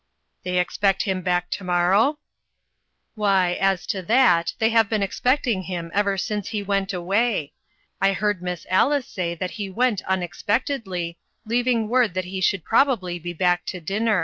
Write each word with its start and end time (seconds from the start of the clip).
"They 0.43 0.57
expect 0.57 1.03
him 1.03 1.21
back 1.21 1.51
to 1.51 1.63
morrow?"" 1.63 2.17
Why, 3.13 3.53
as 3.61 3.85
to 3.85 4.01
that, 4.01 4.53
they 4.57 4.69
have 4.69 4.89
been 4.89 5.03
expect 5.03 5.45
ing 5.45 5.61
him 5.61 5.91
ever 5.93 6.17
since 6.17 6.47
he 6.47 6.63
went 6.63 6.91
away. 6.91 7.53
I 8.01 8.13
heard 8.13 8.41
Miss 8.41 8.65
Alice 8.71 9.07
say 9.07 9.35
that 9.35 9.51
he 9.51 9.69
went 9.69 10.01
unexpectedly, 10.05 11.19
leaving 11.45 11.87
word 11.87 12.15
that 12.15 12.25
he 12.25 12.41
should 12.41 12.63
probably 12.65 13.19
be 13.19 13.33
back 13.33 13.63
to 13.67 13.79
dinner." 13.79 14.19